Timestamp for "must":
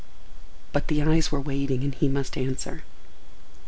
2.09-2.35